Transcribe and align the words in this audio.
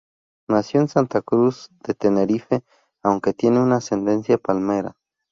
Nació 0.49 0.81
en 0.81 0.87
Santa 0.87 1.21
Cruz 1.21 1.69
de 1.83 1.93
Tenerife, 1.93 2.63
aunque 3.03 3.35
tiene 3.35 3.59
ascendencia 3.75 4.39
palmera. 4.39 4.97